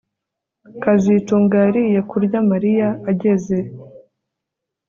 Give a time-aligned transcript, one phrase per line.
[0.83, 3.57] kazitunga yariye kurya Mariya ageze